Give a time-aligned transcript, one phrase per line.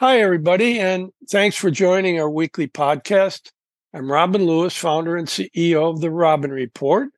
[0.00, 3.52] Hi, everybody, and thanks for joining our weekly podcast.
[3.94, 7.10] I'm Robin Lewis, founder and CEO of the Robin Report.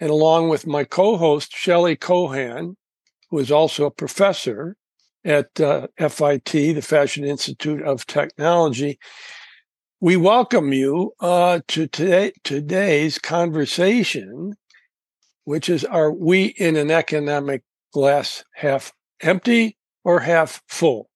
[0.00, 2.74] And along with my co host, Shelley Kohan,
[3.30, 4.76] who is also a professor
[5.24, 8.98] at uh, FIT, the Fashion Institute of Technology,
[9.98, 14.52] we welcome you uh, to today, today's conversation,
[15.44, 17.62] which is Are we in an economic
[17.94, 21.08] glass half empty or half full?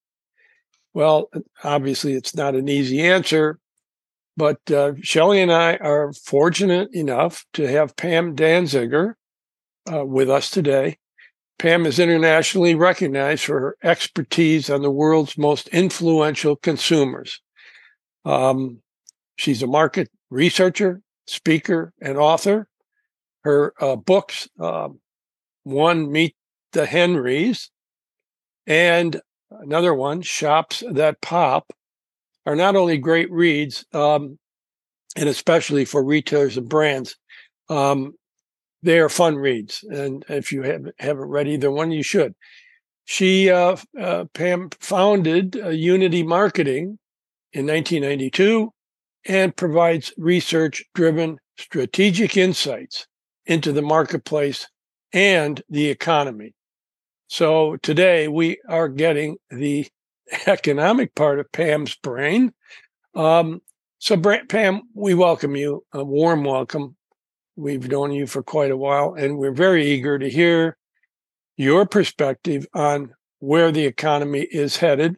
[0.94, 1.30] Well,
[1.62, 3.58] obviously, it's not an easy answer,
[4.36, 9.14] but uh, Shelley and I are fortunate enough to have Pam Danziger
[9.92, 10.98] uh, with us today.
[11.58, 17.40] Pam is internationally recognized for her expertise on the world's most influential consumers.
[18.24, 18.80] Um,
[19.36, 22.68] she's a market researcher, speaker, and author.
[23.42, 25.00] Her uh, books, um,
[25.64, 26.36] one, Meet
[26.72, 27.70] the Henrys,
[28.66, 29.20] and
[29.50, 31.72] another one, Shops That Pop,
[32.46, 34.38] are not only great reads, um,
[35.16, 37.16] and especially for retailers and brands,
[37.68, 38.14] um,
[38.82, 39.84] they are fun reads.
[39.88, 42.34] And if you have, haven't read either one, you should.
[43.04, 46.98] She, uh, uh, Pam, founded uh, Unity Marketing
[47.52, 48.70] in 1992
[49.26, 53.06] and provides research driven strategic insights
[53.46, 54.68] into the marketplace
[55.12, 56.54] and the economy.
[57.28, 59.86] So today we are getting the
[60.46, 62.52] economic part of Pam's brain.
[63.14, 63.60] Um,
[63.98, 64.16] so,
[64.48, 66.96] Pam, we welcome you, a warm welcome.
[67.56, 70.76] We've known you for quite a while, and we're very eager to hear
[71.56, 75.16] your perspective on where the economy is headed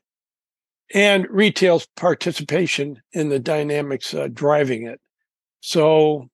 [0.93, 5.01] and retail's participation in the dynamics uh, driving it.
[5.61, 6.29] So,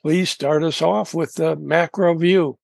[0.00, 2.56] please start us off with the macro view.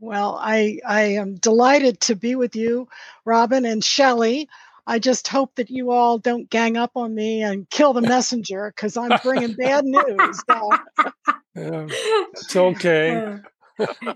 [0.00, 2.88] Well, I I am delighted to be with you,
[3.24, 4.48] Robin and Shelley.
[4.86, 8.72] I just hope that you all don't gang up on me and kill the messenger
[8.74, 10.42] because I'm bringing bad news.
[10.50, 10.70] So.
[11.54, 11.86] Yeah,
[12.32, 13.16] it's okay.
[13.16, 13.38] Uh,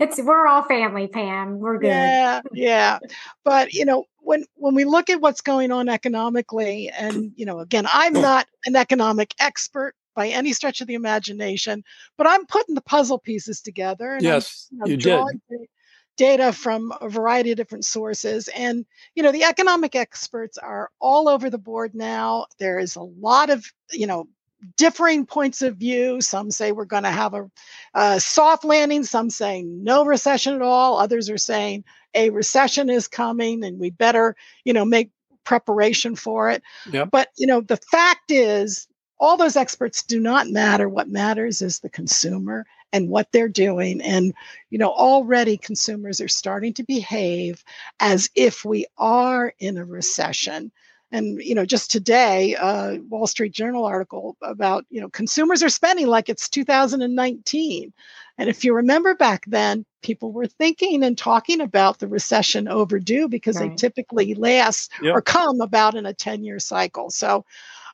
[0.00, 1.58] it's we're all family, Pam.
[1.58, 1.88] We're good.
[1.88, 2.98] Yeah, yeah.
[3.44, 7.60] But you know, when when we look at what's going on economically, and you know,
[7.60, 11.82] again, I'm not an economic expert by any stretch of the imagination,
[12.16, 14.14] but I'm putting the puzzle pieces together.
[14.14, 15.68] And yes, I'm, you, know, you did
[16.16, 18.48] data from a variety of different sources.
[18.48, 22.46] And, you know, the economic experts are all over the board now.
[22.58, 24.28] There is a lot of, you know,
[24.76, 26.20] differing points of view.
[26.20, 27.50] Some say we're going to have a,
[27.94, 29.04] a, soft landing.
[29.04, 30.98] Some saying no recession at all.
[30.98, 35.10] Others are saying a recession is coming and we better, you know, make
[35.44, 36.62] preparation for it.
[36.90, 37.10] Yep.
[37.10, 38.86] But, you know, the fact is
[39.18, 40.88] all those experts do not matter.
[40.88, 44.00] What matters is the consumer and what they're doing.
[44.02, 44.34] And,
[44.70, 47.64] you know, already consumers are starting to behave
[48.00, 50.70] as if we are in a recession.
[51.10, 55.68] And, you know, just today, uh, Wall Street Journal article about, you know, consumers are
[55.68, 57.92] spending like it's 2019.
[58.36, 63.28] And if you remember back then, people were thinking and talking about the recession overdue
[63.28, 63.70] because right.
[63.70, 65.14] they typically last yep.
[65.14, 67.10] or come about in a 10 year cycle.
[67.10, 67.44] So,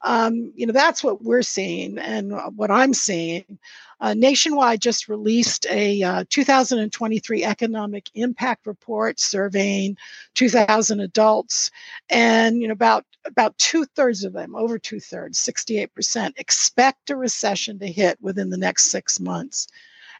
[0.02, 3.58] um, you know, that's what we're seeing and what I'm seeing.
[4.00, 9.96] Uh, Nationwide just released a uh, 2023 economic impact report surveying
[10.34, 11.70] 2,000 adults,
[12.08, 17.10] and you know about about two thirds of them, over two thirds, 68 percent, expect
[17.10, 19.66] a recession to hit within the next six months.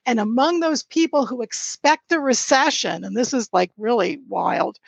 [0.05, 4.79] And among those people who expect a recession, and this is like really wild,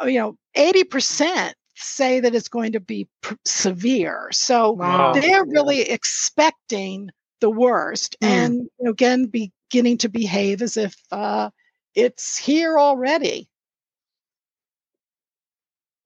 [0.00, 4.28] uh, you know, 80 percent say that it's going to be p- severe.
[4.32, 5.12] So wow.
[5.12, 7.10] they're really expecting
[7.42, 8.28] the worst mm.
[8.28, 11.50] and again beginning to behave as if uh,
[11.94, 13.48] it's here already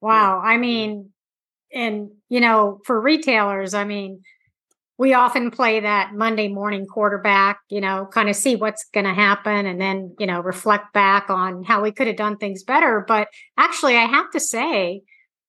[0.00, 1.10] wow i mean
[1.72, 4.22] and you know for retailers i mean
[4.98, 9.14] we often play that monday morning quarterback you know kind of see what's going to
[9.14, 13.04] happen and then you know reflect back on how we could have done things better
[13.06, 13.28] but
[13.58, 15.02] actually i have to say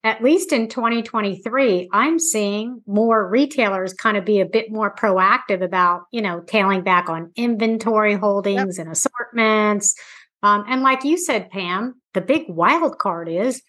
[0.03, 5.63] at least in 2023, I'm seeing more retailers kind of be a bit more proactive
[5.63, 8.85] about, you know, tailing back on inventory holdings yep.
[8.85, 9.95] and assortments.
[10.43, 13.61] Um, and like you said, Pam, the big wild card is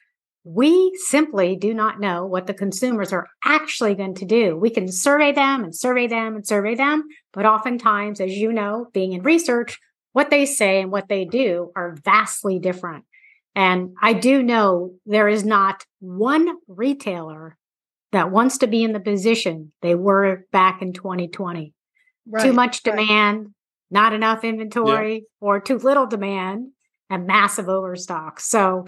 [0.44, 4.56] we simply do not know what the consumers are actually going to do.
[4.56, 8.86] We can survey them and survey them and survey them, but oftentimes, as you know,
[8.92, 9.78] being in research,
[10.12, 13.04] what they say and what they do are vastly different.
[13.58, 17.58] And I do know there is not one retailer
[18.12, 21.74] that wants to be in the position they were back in 2020.
[22.30, 23.48] Right, too much demand, right.
[23.90, 25.20] not enough inventory, yeah.
[25.40, 26.68] or too little demand
[27.10, 28.38] and massive overstock.
[28.38, 28.86] So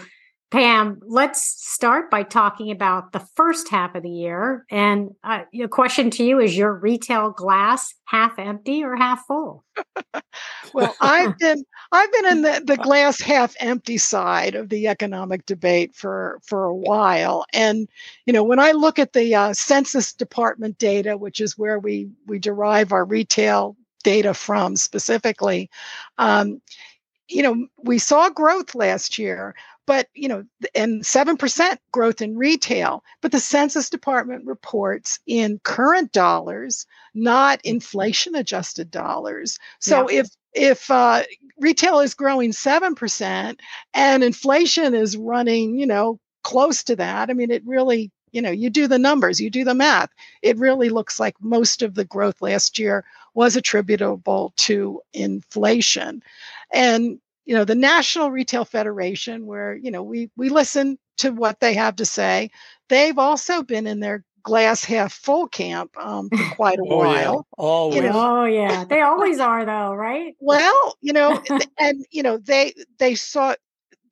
[0.51, 4.67] Pam, let's start by talking about the first half of the year.
[4.69, 9.65] And uh, the question to you is your retail glass half empty or half full?
[10.75, 15.47] well, I've been I've been in the, the glass half empty side of the economic
[15.47, 17.45] debate for for a while.
[17.53, 17.89] And
[18.27, 22.09] you know, when I look at the uh, Census Department data, which is where we
[22.27, 25.71] we derive our retail data from specifically,
[26.19, 26.61] um,
[27.29, 29.55] you know, we saw growth last year,
[29.91, 30.45] but you know
[30.77, 37.71] and 7% growth in retail but the census department reports in current dollars not mm.
[37.71, 40.21] inflation adjusted dollars so yeah.
[40.21, 41.25] if if uh,
[41.59, 43.59] retail is growing 7%
[43.93, 48.51] and inflation is running you know close to that i mean it really you know
[48.51, 50.11] you do the numbers you do the math
[50.43, 53.05] it really looks like most of the growth last year
[53.35, 56.23] was attributable to inflation
[56.73, 57.19] and
[57.51, 61.75] you know the national retail federation where you know we we listen to what they
[61.75, 62.49] have to say
[62.89, 67.35] they've also been in their glass half full camp um, for quite a oh, while
[67.35, 67.55] yeah.
[67.59, 67.97] always.
[67.97, 68.13] You know?
[68.15, 71.43] oh yeah they always are though right well you know
[71.79, 73.57] and you know they they saw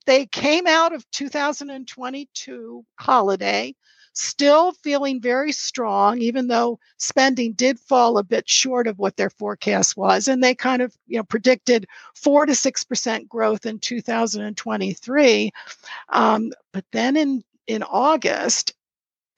[0.05, 3.73] they came out of 2022 holiday
[4.13, 9.29] still feeling very strong, even though spending did fall a bit short of what their
[9.29, 10.27] forecast was.
[10.27, 15.51] And they kind of, you know, predicted four to six percent growth in 2023.
[16.09, 18.73] Um, but then in in August,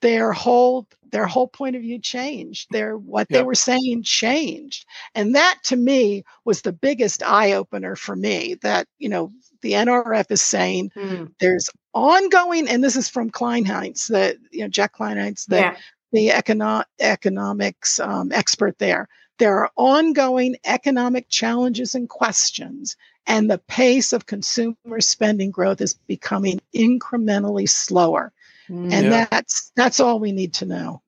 [0.02, 3.38] their whole their whole point of view changed their what yep.
[3.38, 4.84] they were saying changed
[5.14, 9.30] and that to me was the biggest eye opener for me that you know
[9.62, 11.30] the nrf is saying mm.
[11.38, 15.76] there's ongoing and this is from Kleinhenz, the you know jack Kleinhenz, the, yeah.
[16.12, 19.08] the econo- economics um, expert there.
[19.38, 22.96] There are ongoing economic challenges and questions
[23.26, 28.32] and the pace of consumer spending growth is becoming incrementally slower.
[28.68, 29.26] And yeah.
[29.30, 31.02] that's that's all we need to know.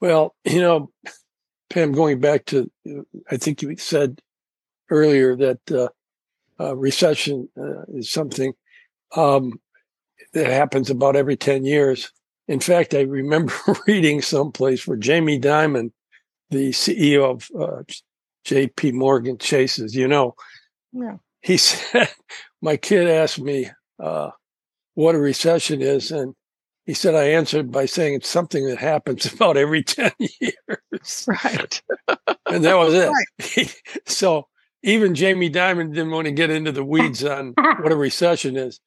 [0.00, 0.90] Well you know
[1.68, 2.70] pam going back to
[3.28, 4.20] i think you said
[4.90, 5.88] earlier that uh,
[6.58, 8.52] uh, recession uh, is something.
[9.14, 9.60] Um,
[10.36, 12.12] that happens about every 10 years
[12.48, 13.54] in fact i remember
[13.86, 15.90] reading someplace where jamie dimon
[16.50, 17.82] the ceo of uh,
[18.46, 20.34] jp morgan chases you know
[20.92, 21.16] yeah.
[21.40, 22.08] he said
[22.62, 23.68] my kid asked me
[24.02, 24.30] uh,
[24.94, 26.34] what a recession is and
[26.86, 31.26] he said I answered by saying it's something that happens about every 10 years.
[31.26, 31.82] Right.
[32.46, 33.10] and that was it.
[33.10, 33.82] Right.
[34.06, 34.46] so
[34.82, 38.78] even Jamie Dimon didn't want to get into the weeds on what a recession is.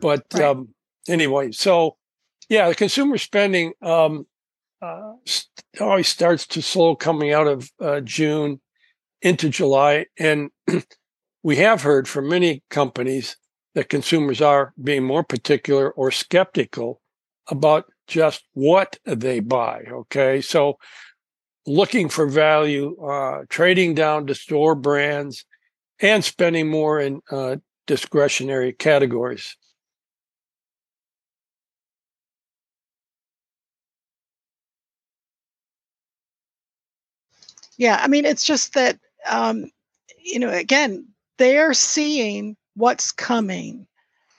[0.00, 0.42] But right.
[0.42, 0.74] um,
[1.08, 1.96] anyway, so
[2.48, 4.26] yeah, the consumer spending um,
[4.82, 5.12] uh,
[5.80, 8.60] always starts to slow coming out of uh, June
[9.22, 10.06] into July.
[10.18, 10.50] And
[11.42, 13.36] we have heard from many companies
[13.74, 17.00] that consumers are being more particular or skeptical
[17.48, 19.82] about just what they buy.
[19.90, 20.40] Okay.
[20.40, 20.78] So
[21.66, 25.44] looking for value, uh, trading down to store brands,
[26.00, 27.56] and spending more in uh,
[27.86, 29.56] discretionary categories.
[37.78, 39.70] Yeah, I mean, it's just that, um,
[40.18, 41.06] you know, again,
[41.38, 43.86] they're seeing what's coming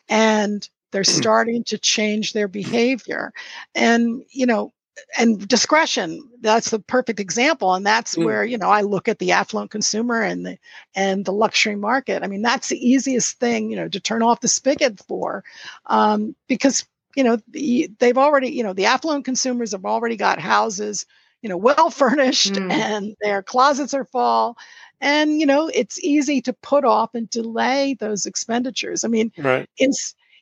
[0.10, 1.18] and they're mm.
[1.18, 3.34] starting to change their behavior.
[3.76, 4.72] And, you know,
[5.18, 8.26] and discretion that's the perfect example and that's mm.
[8.26, 10.58] where you know i look at the affluent consumer and the
[10.96, 14.42] and the luxury market i mean that's the easiest thing you know to turn off
[14.42, 15.44] the spigot for
[15.88, 20.40] um, because you know the, they've already you know the affluent consumers have already got
[20.40, 21.06] houses
[21.42, 22.72] you know well furnished mm.
[22.72, 24.58] and their closets are full
[25.02, 29.70] and you know it's easy to put off and delay those expenditures i mean right.
[29.78, 29.92] in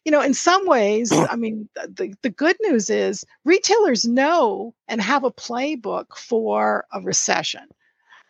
[0.05, 5.01] you know, in some ways, I mean, the, the good news is retailers know and
[5.01, 7.67] have a playbook for a recession.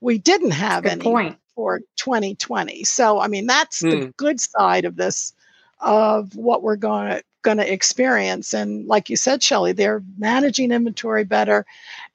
[0.02, 1.38] We didn't have any point.
[1.54, 2.84] for 2020.
[2.86, 3.92] So, I mean, that's mm.
[3.92, 4.10] the hmm.
[4.18, 5.34] good side of this,
[5.80, 8.54] of what we're going to going to experience.
[8.54, 11.66] And like you said, Shelley, they're managing inventory better.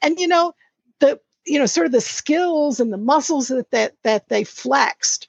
[0.02, 0.54] And, you know,
[0.98, 5.26] the, you know, sort of the skills and the muscles that, that, that they flexed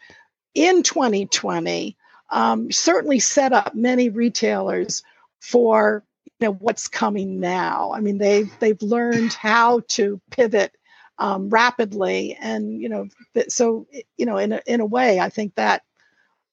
[0.53, 1.95] in 2020
[2.31, 5.03] um, certainly set up many retailers
[5.39, 6.03] for
[6.39, 7.91] you know what's coming now.
[7.93, 10.75] I mean, they've they've learned how to pivot
[11.19, 13.07] um, rapidly, and you know,
[13.47, 13.85] so
[14.17, 15.83] you know, in a, in a way, I think that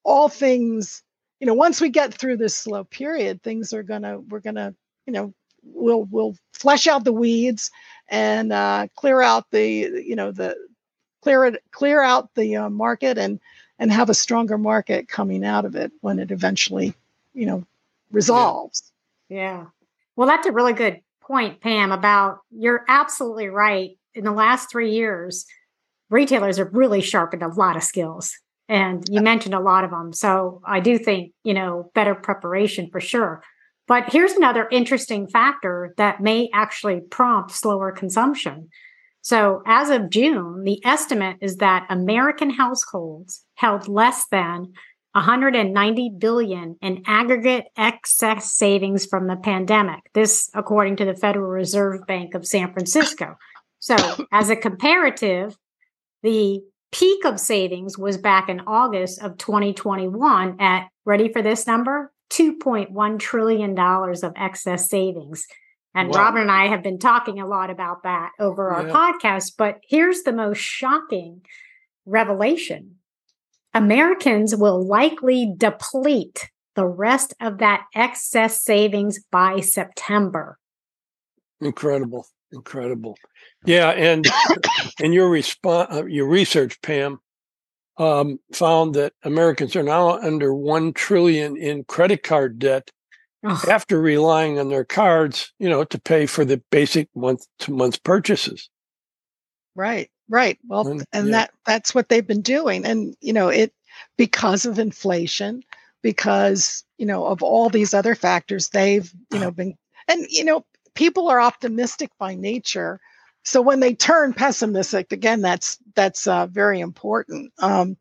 [0.05, 1.03] all things,
[1.41, 4.75] you know, once we get through this slow period, things are gonna we're gonna
[5.07, 7.71] you know we'll we'll flesh out the weeds
[8.09, 10.57] and uh, clear out the you know the
[11.23, 13.41] clear it clear out the uh, market and
[13.79, 16.95] and have a stronger market coming out of it when it eventually,
[17.33, 17.65] you know,
[18.11, 18.91] resolves.
[19.29, 19.37] Yeah.
[19.37, 19.65] yeah.
[20.17, 23.97] Well, that's a really good point, Pam, about you're absolutely right.
[24.15, 25.47] In the last three years,
[26.11, 28.37] retailers have really sharpened a lot of skills.
[28.69, 30.13] And you mentioned a lot of them.
[30.13, 33.43] So I do think, you know, better preparation for sure.
[33.87, 38.69] But here's another interesting factor that may actually prompt slower consumption.
[39.23, 44.73] So as of June, the estimate is that American households held less than
[45.13, 50.01] 190 billion in aggregate excess savings from the pandemic.
[50.13, 53.37] This according to the Federal Reserve Bank of San Francisco.
[53.79, 53.97] So
[54.33, 55.57] as a comparative,
[56.23, 56.61] the
[56.93, 62.13] peak of savings was back in August of 2021 at ready for this number?
[62.31, 65.47] $2.1 trillion of excess savings.
[65.95, 66.19] And wow.
[66.19, 68.93] Robin and I have been talking a lot about that over our yeah.
[68.93, 69.53] podcast.
[69.57, 71.43] But here's the most shocking
[72.05, 72.97] revelation
[73.75, 80.59] Americans will likely deplete the rest of that excess savings by September.
[81.61, 82.27] Incredible.
[82.53, 83.17] Incredible.
[83.65, 84.27] Yeah, and
[85.03, 87.21] and your response, uh, your research, Pam,
[87.99, 92.91] um, found that Americans are now under one trillion in credit card debt
[93.45, 93.63] oh.
[93.69, 98.03] after relying on their cards, you know, to pay for the basic month to month
[98.05, 98.71] purchases.
[99.75, 100.59] Right, right.
[100.67, 101.33] Well, and, and yeah.
[101.33, 103.73] that that's what they've been doing, and you know, it
[104.17, 105.63] because of inflation,
[106.03, 109.77] because you know of all these other factors, they've you know been,
[110.09, 110.65] and you know,
[110.99, 113.01] people are optimistic by nature
[113.45, 117.97] so when they turn pessimistic again that's that's uh, very important um,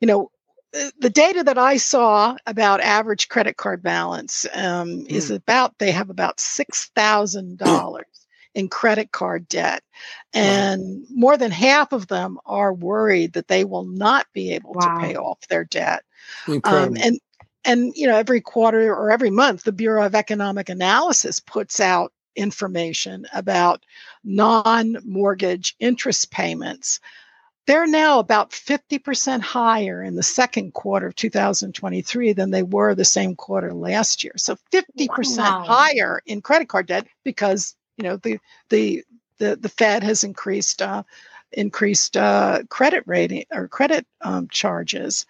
[0.00, 0.32] you know
[0.74, 5.08] uh, the data that i saw about average credit card balance um, mm.
[5.08, 8.02] is about they have about $6000
[8.56, 9.84] in credit card debt
[10.34, 11.06] and wow.
[11.10, 14.96] more than half of them are worried that they will not be able wow.
[14.96, 16.02] to pay off their debt
[16.64, 17.20] um, and
[17.64, 22.12] and you know every quarter or every month the bureau of economic analysis puts out
[22.36, 23.84] information about
[24.24, 27.00] non mortgage interest payments.
[27.66, 33.04] They're now about 50% higher in the second quarter of 2023 than they were the
[33.04, 34.32] same quarter last year.
[34.36, 35.64] So 50% wow.
[35.64, 38.38] higher in credit card debt because you know the
[38.70, 39.04] the
[39.38, 41.02] the, the Fed has increased uh,
[41.52, 45.26] increased uh, credit rating or credit um, charges,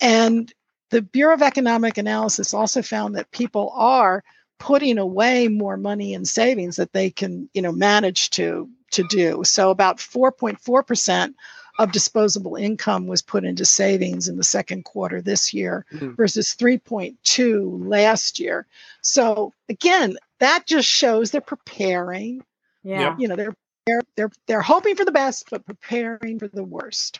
[0.00, 0.52] and
[0.90, 4.22] the Bureau of Economic Analysis also found that people are
[4.62, 9.42] putting away more money in savings that they can you know manage to to do.
[9.42, 11.34] So about 4.4%
[11.78, 16.12] of disposable income was put into savings in the second quarter this year mm-hmm.
[16.12, 18.66] versus 3.2 last year.
[19.00, 22.44] So again that just shows they're preparing.
[22.84, 23.16] Yeah.
[23.18, 27.18] You know they're they're they're, they're hoping for the best but preparing for the worst.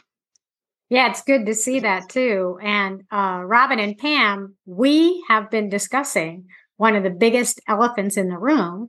[0.90, 2.58] Yeah, it's good to see that too.
[2.62, 6.44] And uh, Robin and Pam, we have been discussing
[6.76, 8.88] one of the biggest elephants in the room.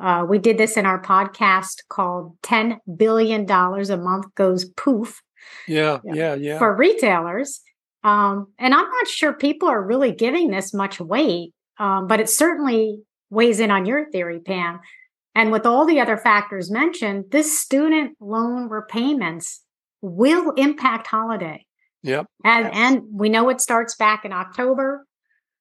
[0.00, 5.22] Uh, we did this in our podcast called $10 billion a month goes poof.
[5.66, 6.58] Yeah, yeah, yeah.
[6.58, 7.60] For retailers.
[8.04, 12.28] Um, and I'm not sure people are really giving this much weight, um, but it
[12.28, 14.80] certainly weighs in on your theory, Pam.
[15.34, 19.62] And with all the other factors mentioned, this student loan repayments
[20.00, 21.64] will impact holiday.
[22.02, 22.26] Yep.
[22.44, 25.06] And, and we know it starts back in October.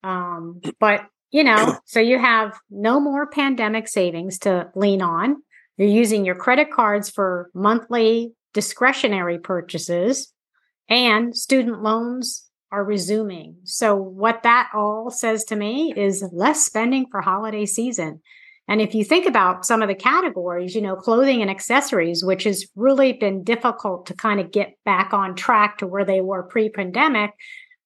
[0.03, 5.37] Um, but you know, so you have no more pandemic savings to lean on.
[5.77, 10.31] You're using your credit cards for monthly discretionary purchases,
[10.89, 13.55] and student loans are resuming.
[13.63, 18.21] So, what that all says to me is less spending for holiday season.
[18.67, 22.43] And if you think about some of the categories, you know, clothing and accessories, which
[22.43, 26.43] has really been difficult to kind of get back on track to where they were
[26.43, 27.31] pre pandemic,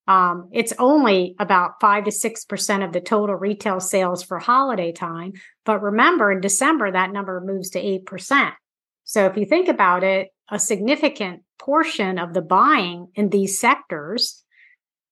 [0.08, 4.92] um, it's only about five to six percent of the total retail sales for holiday
[4.92, 5.34] time.
[5.64, 8.54] But remember, in December, that number moves to eight percent.
[9.04, 14.44] So if you think about it, a significant portion of the buying in these sectors,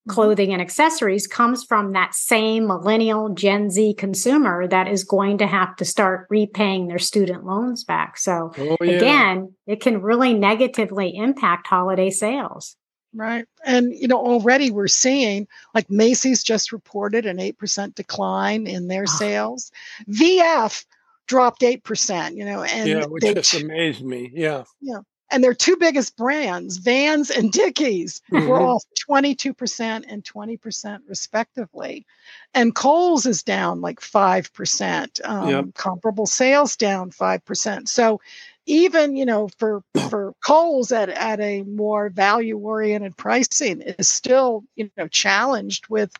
[0.07, 0.13] mm-hmm.
[0.13, 5.47] clothing and accessories, comes from that same millennial Gen Z consumer that is going to
[5.47, 8.17] have to start repaying their student loans back.
[8.17, 8.91] So oh, yeah.
[8.91, 12.75] again, it can really negatively impact holiday sales.
[13.13, 13.45] Right.
[13.65, 19.05] And, you know, already we're seeing like Macy's just reported an 8% decline in their
[19.05, 19.71] sales.
[20.09, 20.85] VF
[21.27, 24.31] dropped 8%, you know, and yeah, which just amazed me.
[24.33, 24.63] Yeah.
[24.81, 24.99] Yeah.
[25.31, 28.47] And their two biggest brands, Vans and Dickies, mm-hmm.
[28.47, 32.05] were off 22% and 20% respectively.
[32.53, 35.27] And Kohl's is down like 5%.
[35.27, 35.65] Um, yep.
[35.73, 37.87] Comparable sales down 5%.
[37.87, 38.21] So
[38.65, 44.63] even you know for for Kohl's at at a more value oriented pricing is still
[44.75, 46.11] you know challenged with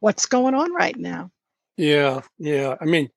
[0.00, 1.30] what's going on right now.
[1.76, 2.76] Yeah, yeah.
[2.80, 3.08] I mean,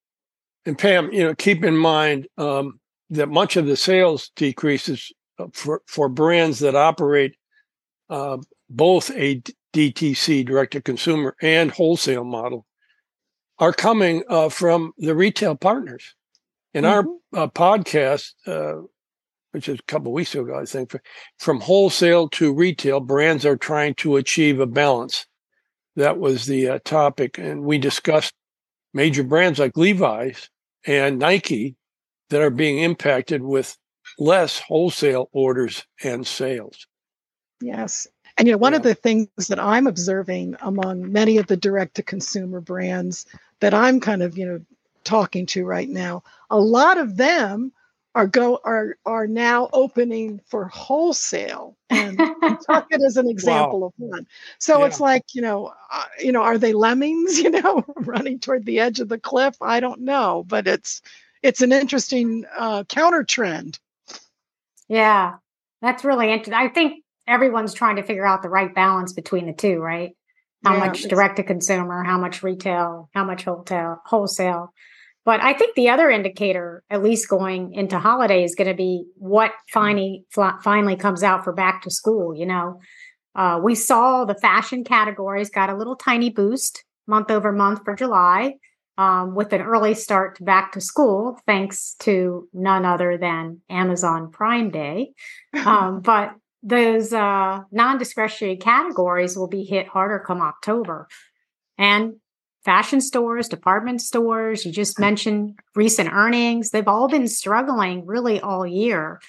[0.65, 5.47] and Pam, you know, keep in mind um, that much of the sales decreases uh,
[5.53, 7.35] for for brands that operate
[8.09, 8.37] uh,
[8.69, 9.41] both a
[9.73, 12.65] DTC direct to consumer and wholesale model
[13.59, 16.15] are coming uh, from the retail partners.
[16.73, 17.09] In mm-hmm.
[17.35, 18.81] our uh, podcast, uh,
[19.51, 20.95] which is a couple weeks ago, I think,
[21.39, 25.25] from wholesale to retail, brands are trying to achieve a balance.
[25.95, 28.33] That was the uh, topic, and we discussed
[28.93, 30.49] major brands like Levi's
[30.85, 31.75] and Nike
[32.29, 33.77] that are being impacted with
[34.17, 36.87] less wholesale orders and sales.
[37.61, 38.07] Yes.
[38.37, 38.77] And you know, one yeah.
[38.77, 43.25] of the things that I'm observing among many of the direct to consumer brands
[43.59, 44.61] that I'm kind of, you know,
[45.03, 47.71] talking to right now, a lot of them
[48.15, 52.17] are go are are now opening for wholesale and
[52.65, 53.87] Tucket is an example wow.
[53.87, 54.27] of one.
[54.59, 54.85] So yeah.
[54.85, 58.79] it's like you know uh, you know are they lemmings you know running toward the
[58.79, 59.55] edge of the cliff?
[59.61, 61.01] I don't know but it's
[61.41, 63.79] it's an interesting uh, counter trend.
[64.87, 65.35] Yeah.
[65.81, 69.53] That's really interesting i think everyone's trying to figure out the right balance between the
[69.53, 70.11] two right?
[70.63, 74.73] How yeah, much direct to consumer how much retail how much wholesale wholesale
[75.23, 79.05] but I think the other indicator, at least going into holiday, is going to be
[79.15, 80.25] what finally
[80.63, 82.35] finally comes out for back to school.
[82.35, 82.79] You know,
[83.35, 87.95] uh, we saw the fashion categories got a little tiny boost month over month for
[87.95, 88.55] July,
[88.97, 94.31] um, with an early start to back to school, thanks to none other than Amazon
[94.31, 95.11] Prime Day.
[95.65, 101.07] Um, but those uh, non-discretionary categories will be hit harder come October.
[101.77, 102.15] And
[102.63, 104.65] fashion stores, department stores.
[104.65, 106.69] You just mentioned recent earnings.
[106.69, 109.19] They've all been struggling really all year.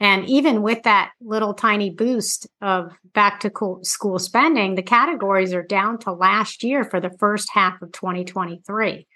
[0.00, 5.62] And even with that little tiny boost of back to school spending, the categories are
[5.62, 9.06] down to last year for the first half of 2023.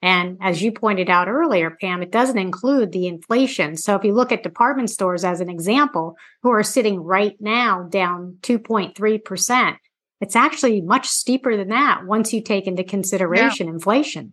[0.00, 3.76] And as you pointed out earlier, Pam, it doesn't include the inflation.
[3.76, 7.88] So if you look at department stores as an example, who are sitting right now
[7.90, 9.76] down 2.3%,
[10.20, 13.74] it's actually much steeper than that once you take into consideration yeah.
[13.74, 14.32] inflation.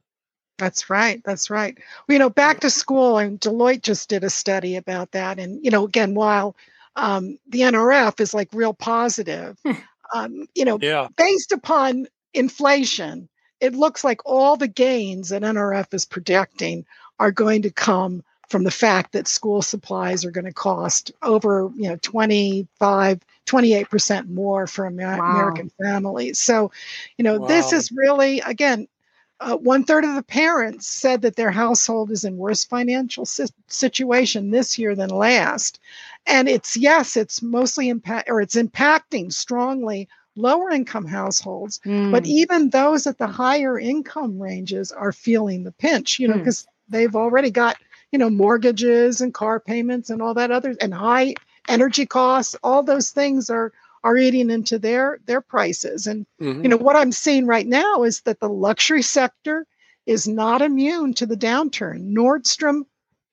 [0.58, 1.22] That's right.
[1.26, 1.78] That's right.
[2.08, 5.38] Well, you know, back to school, and Deloitte just did a study about that.
[5.38, 6.56] And, you know, again, while
[6.96, 9.58] um, the NRF is like real positive,
[10.14, 11.08] um, you know, yeah.
[11.18, 13.28] based upon inflation,
[13.60, 16.86] it looks like all the gains that NRF is projecting
[17.20, 21.70] are going to come from the fact that school supplies are going to cost over,
[21.76, 25.32] you know, 25 28% more for Amer- wow.
[25.32, 26.40] American families.
[26.40, 26.72] So,
[27.18, 27.48] you know, wow.
[27.48, 28.88] this is really, again,
[29.40, 33.46] uh, one third of the parents said that their household is in worse financial si-
[33.68, 35.80] situation this year than last.
[36.26, 42.12] And it's, yes, it's mostly impact or it's impacting strongly lower income households, mm.
[42.12, 46.64] but even those at the higher income ranges are feeling the pinch, you know, because
[46.64, 46.68] mm.
[46.90, 47.78] they've already got,
[48.16, 51.36] you know, mortgages and car payments and all that other and high
[51.68, 53.74] energy costs, all those things are
[54.06, 56.08] are eating into their their prices.
[56.08, 56.64] And mm-hmm.
[56.64, 59.68] you know what I'm seeing right now is that the luxury sector
[60.06, 62.14] is not immune to the downturn.
[62.14, 62.84] Nordstrom,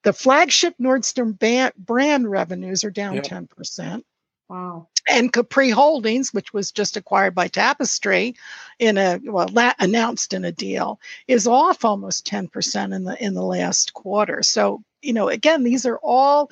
[0.03, 3.25] the flagship Nordstrom band, brand revenues are down yep.
[3.27, 4.03] 10%.
[4.49, 4.89] Wow.
[5.09, 8.35] And Capri Holdings, which was just acquired by Tapestry
[8.79, 13.35] in a well la- announced in a deal, is off almost 10% in the in
[13.35, 14.43] the last quarter.
[14.43, 16.51] So, you know, again, these are all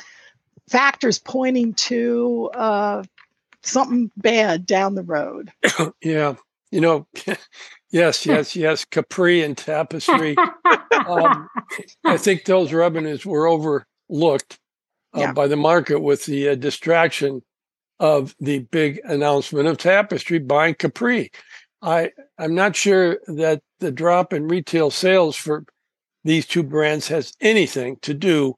[0.69, 3.03] factors pointing to uh,
[3.63, 5.53] something bad down the road.
[6.03, 6.35] yeah.
[6.71, 7.07] You know,
[7.91, 8.85] yes, yes, yes.
[8.85, 10.37] Capri and Tapestry.
[11.07, 11.49] um,
[12.05, 14.59] I think those revenues were overlooked
[15.15, 15.33] uh, yeah.
[15.33, 17.43] by the market with the uh, distraction
[18.01, 21.31] of the big announcement of Tapestry buying Capri.
[21.83, 25.65] I I'm not sure that the drop in retail sales for
[26.25, 28.57] these two brands has anything to do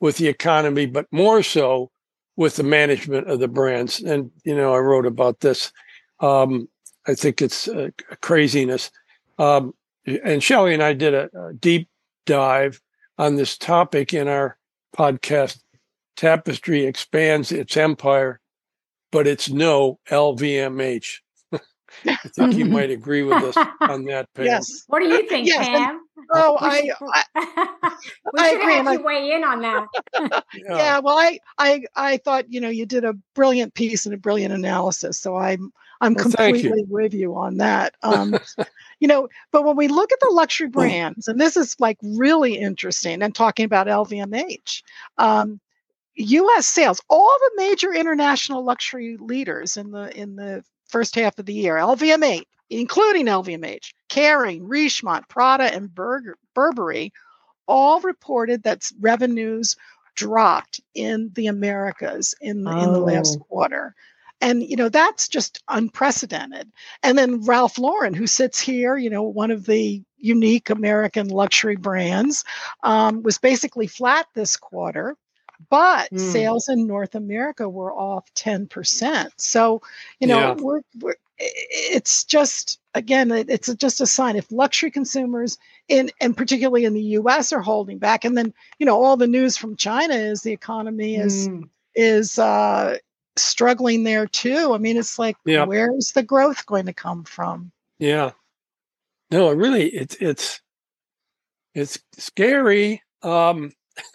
[0.00, 1.90] with the economy, but more so
[2.36, 4.00] with the management of the brands.
[4.00, 5.72] And, you know, I wrote about this.
[6.20, 6.68] Um,
[7.06, 7.68] I think it's
[8.20, 8.90] craziness.
[9.38, 9.74] Um,
[10.06, 11.88] and Shelley and I did a, a, deep
[12.26, 12.80] dive
[13.18, 14.58] on this topic in our
[14.96, 15.60] podcast.
[16.16, 18.39] Tapestry expands its empire,
[19.10, 21.18] but it's no LVMH.
[22.06, 24.46] I think you might agree with us on that, Pam.
[24.46, 24.84] Yes.
[24.86, 25.66] What do you think, yes.
[25.66, 26.00] Pam?
[26.32, 26.90] Oh, I,
[27.34, 27.96] I,
[28.32, 28.74] we I agree.
[28.74, 29.86] Have you weigh in on that.
[30.14, 30.40] yeah.
[30.68, 30.98] yeah.
[31.00, 34.54] Well, I, I, I thought you know you did a brilliant piece and a brilliant
[34.54, 36.86] analysis, so I'm, I'm well, completely you.
[36.88, 37.94] with you on that.
[38.02, 38.38] Um,
[39.00, 42.56] you know, but when we look at the luxury brands, and this is like really
[42.56, 44.82] interesting, and talking about LVMH.
[45.18, 45.60] Um,
[46.22, 46.66] U.S.
[46.66, 51.54] sales, all the major international luxury leaders in the in the first half of the
[51.54, 57.12] year, LVMH, including LVMH, Kering, Richemont, Prada, and Burger, Burberry
[57.66, 59.76] all reported that revenues
[60.16, 62.78] dropped in the Americas in, oh.
[62.82, 63.44] in the last oh.
[63.44, 63.94] quarter.
[64.42, 66.72] And, you know, that's just unprecedented.
[67.02, 71.76] And then Ralph Lauren, who sits here, you know, one of the unique American luxury
[71.76, 72.44] brands,
[72.82, 75.14] um, was basically flat this quarter
[75.68, 76.18] but mm.
[76.18, 79.28] sales in North America were off 10%.
[79.36, 79.82] So,
[80.18, 80.54] you know, yeah.
[80.54, 85.56] we're, we're, it's just again it's just a sign if luxury consumers
[85.88, 89.26] in and particularly in the US are holding back and then, you know, all the
[89.26, 91.68] news from China is the economy is mm.
[91.94, 92.98] is uh
[93.36, 94.74] struggling there too.
[94.74, 95.64] I mean, it's like yeah.
[95.64, 97.72] where's the growth going to come from?
[97.98, 98.32] Yeah.
[99.30, 100.60] No, really it's it's
[101.74, 103.02] it's scary.
[103.22, 103.72] Um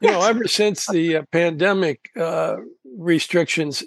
[0.00, 2.56] you know, ever since the uh, pandemic uh,
[2.96, 3.82] restrictions,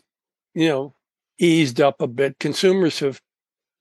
[0.54, 0.96] you know,
[1.40, 3.22] eased up a bit, consumers have,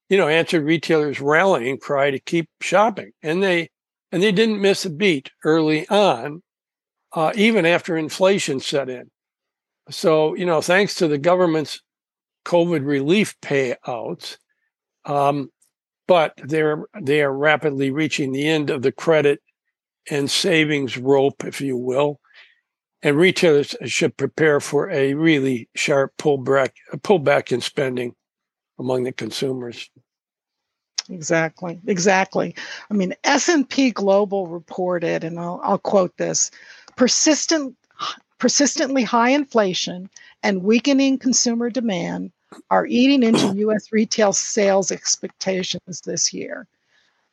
[0.08, 3.70] you know, answered retailers' rallying cry to keep shopping, and they
[4.12, 6.42] and they didn't miss a beat early on,
[7.12, 9.10] uh, even after inflation set in.
[9.88, 11.80] So, you know, thanks to the government's
[12.44, 14.36] COVID relief payouts,
[15.04, 15.50] um,
[16.06, 19.40] but they're they are rapidly reaching the end of the credit
[20.11, 22.20] and savings rope, if you will.
[23.03, 28.14] And retailers should prepare for a really sharp pullback, pullback in spending
[28.79, 29.88] among the consumers.
[31.09, 32.55] Exactly, exactly.
[32.90, 36.51] I mean, S&P Global reported, and I'll, I'll quote this:
[36.96, 37.75] persistent,
[38.38, 40.11] persistently high inflation
[40.42, 42.33] and weakening consumer demand
[42.70, 43.92] are eating into U.S.
[43.92, 46.66] retail sales expectations this year.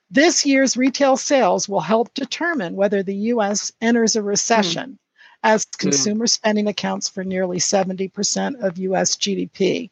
[0.10, 4.98] This year's retail sales will help determine whether the US enters a recession, mm.
[5.44, 6.30] as consumer mm.
[6.30, 9.90] spending accounts for nearly 70% of US GDP.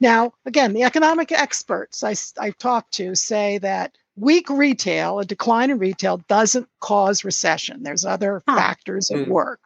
[0.00, 5.70] Now, again, the economic experts I, I talked to say that weak retail, a decline
[5.70, 7.82] in retail, doesn't cause recession.
[7.82, 8.56] There's other huh.
[8.56, 9.28] factors at mm.
[9.28, 9.60] work.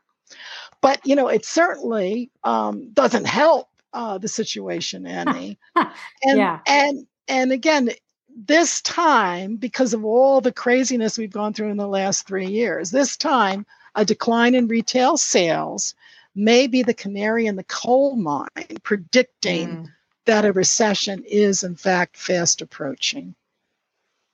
[0.81, 5.57] But, you know, it certainly um, doesn't help uh, the situation any.
[5.77, 5.93] and,
[6.39, 6.61] yeah.
[6.67, 7.91] and, and again,
[8.37, 12.91] this time, because of all the craziness we've gone through in the last three years,
[12.91, 15.95] this time a decline in retail sales
[16.35, 18.49] may be the canary in the coal mine,
[18.83, 19.93] predicting mm.
[20.25, 23.35] that a recession is in fact fast approaching.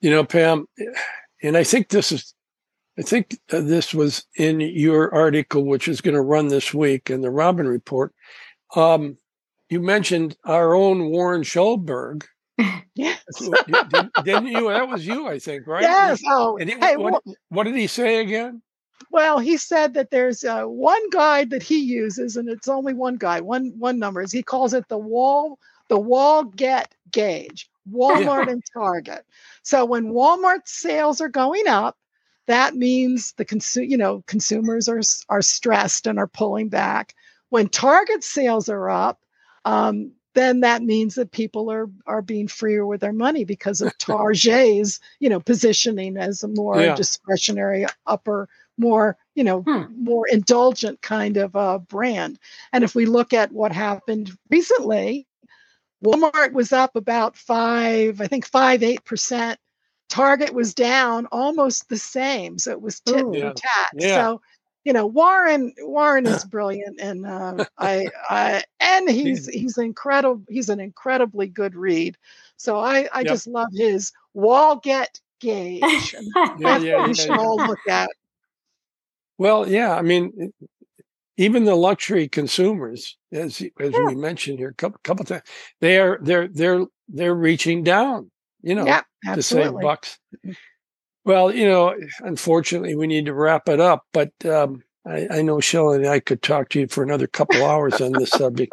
[0.01, 0.67] You know, Pam,
[1.43, 2.35] and I think this is,
[2.99, 7.21] I think this was in your article, which is going to run this week in
[7.21, 8.15] the Robin Report.
[8.75, 9.19] Um,
[9.69, 12.25] you mentioned our own Warren Shoulberg
[12.95, 13.23] yes.
[14.25, 14.69] Didn't you?
[14.69, 15.83] That was you, I think, right?
[15.83, 16.21] Yes.
[16.27, 18.63] Oh, he, hey, what, well, what, did he say again?
[19.11, 23.17] Well, he said that there's uh, one guide that he uses, and it's only one
[23.17, 24.23] guide, one one number.
[24.23, 28.53] Is he calls it the wall the wall get gauge, Walmart yeah.
[28.53, 29.27] and Target.
[29.63, 31.99] So when Walmart sales are going up,
[32.47, 37.15] that means the consumer, you know, consumers are are stressed and are pulling back.
[37.51, 39.21] When Target sales are up,
[39.65, 43.97] um, then that means that people are are being freer with their money because of
[43.99, 46.95] Target's, you know, positioning as a more yeah.
[46.95, 49.85] discretionary upper, more, you know, hmm.
[49.97, 52.39] more indulgent kind of uh, brand.
[52.73, 55.27] And if we look at what happened recently,
[56.05, 59.59] Walmart was up about five, I think five, eight percent.
[60.09, 62.59] Target was down almost the same.
[62.59, 63.53] So it was tit Ooh, yeah.
[63.55, 63.89] tat.
[63.95, 64.17] Yeah.
[64.17, 64.41] So
[64.85, 70.69] you know Warren Warren is brilliant and uh, I, I and he's he's incredible he's
[70.69, 72.17] an incredibly good read.
[72.57, 73.27] So I I yep.
[73.27, 75.83] just love his wall get gauge
[76.37, 78.11] yeah, yeah, yeah, we should all look at.
[79.39, 80.53] Well yeah I mean
[81.37, 85.43] even the luxury consumers as as we mentioned here a couple, couple times
[85.81, 88.31] they are they're they're they're reaching down
[88.63, 89.01] you know
[89.35, 90.19] to save bucks.
[91.25, 95.61] Well, you know, unfortunately, we need to wrap it up, but um, I, I, know
[95.61, 98.73] Shelley and I could talk to you for another couple hours on this subject.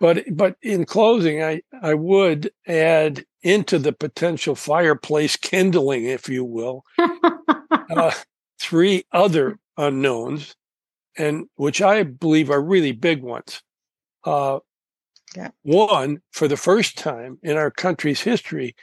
[0.00, 6.44] But but in closing, I, I would add into the potential fireplace kindling, if you
[6.44, 8.12] will, uh,
[8.58, 10.54] three other unknowns,
[11.16, 13.62] and which I believe are really big ones.
[14.24, 14.60] Uh,
[15.36, 15.50] yeah.
[15.62, 18.74] One, for the first time in our country's history,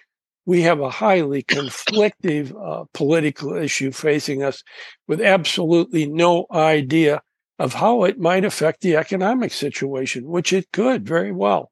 [0.51, 4.65] we have a highly conflictive uh, political issue facing us
[5.07, 7.21] with absolutely no idea
[7.57, 11.71] of how it might affect the economic situation, which it could very well.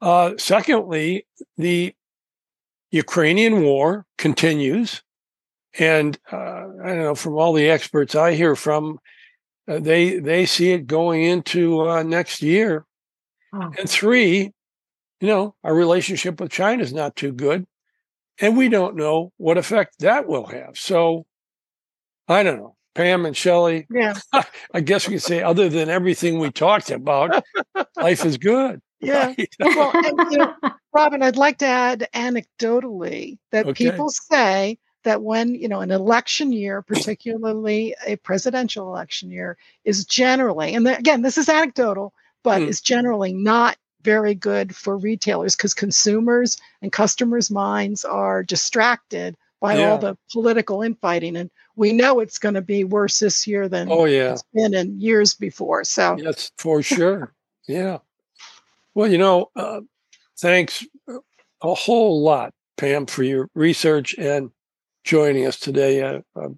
[0.00, 1.92] Uh, secondly, the
[2.92, 5.02] Ukrainian war continues.
[5.76, 9.00] And uh, I don't know, from all the experts I hear from,
[9.66, 12.86] uh, they they see it going into uh, next year.
[13.52, 13.72] Oh.
[13.76, 14.52] And three,
[15.20, 17.66] you know, our relationship with China is not too good.
[18.40, 20.76] And we don't know what effect that will have.
[20.76, 21.26] So
[22.28, 22.76] I don't know.
[22.94, 24.14] Pam and Shelley, Yeah.
[24.72, 27.44] I guess we could say, other than everything we talked about,
[27.96, 28.80] life is good.
[29.00, 29.34] Yeah.
[29.60, 30.54] Well, and, you know,
[30.94, 33.90] Robin, I'd like to add anecdotally that Okay.
[33.90, 40.06] people say that when, you know, an election year, particularly a presidential election year, is
[40.06, 42.68] generally, and again, this is anecdotal, but Hmm.
[42.68, 49.78] is generally not very good for retailers because consumers and customers' minds are distracted by
[49.78, 49.90] Yeah.
[49.90, 51.36] all the political infighting.
[51.36, 54.32] And we know it's going to be worse this year than oh, yeah.
[54.32, 55.84] it's been in years before.
[55.84, 57.32] So, Yes, for sure.
[57.66, 57.98] Yeah.
[58.94, 59.80] Well, you know, uh,
[60.38, 60.84] thanks
[61.62, 64.50] a whole lot, Pam, for your research and
[65.02, 66.02] joining us today.
[66.02, 66.50] Uh, uh,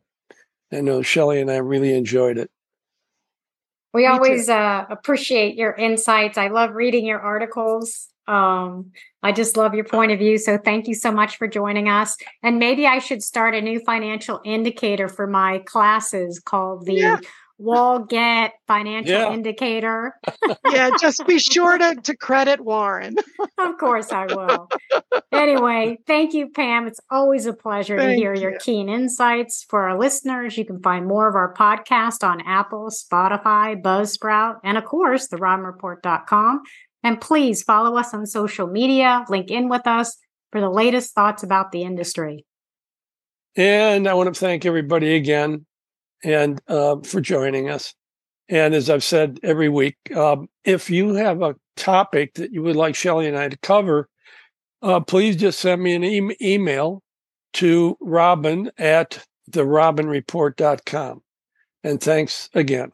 [0.73, 2.51] I know shelley and I really enjoyed it.
[3.97, 6.37] We Me always uh, appreciate your insights.
[6.37, 8.09] I love reading your articles.
[8.29, 10.37] Um, I just love your point of view.
[10.37, 12.15] So thank you so much for joining us.
[12.43, 17.17] And maybe I should start a new financial indicator for my classes called the Yeah.
[17.61, 19.33] Walgett Financial Yeah.
[19.33, 20.15] Indicator.
[20.71, 23.17] yeah, just be sure to, to credit Warren.
[23.59, 24.69] Of course, I will.
[25.33, 26.87] anyway, thank you, Pam.
[26.87, 29.65] It's always a pleasure to Thank hear your keen insights.
[29.71, 34.77] For our listeners, you can find more of our podcast on Apple, Spotify, Buzzsprout, and
[34.77, 36.63] of course, therobinreport.com.
[37.03, 40.17] And please follow us on social media, link in with us
[40.53, 42.45] for the latest thoughts about the industry.
[43.57, 45.65] And I want to thank everybody again
[46.27, 47.95] and uh, for joining us.
[48.49, 52.77] And as I've said every week, um, if you have a topic that you would
[52.77, 54.09] like Shelley and I to cover,
[54.83, 57.03] uh, please just send me an e- email
[57.55, 61.23] to robin at therobinreport.com.
[61.85, 62.93] And thanks again.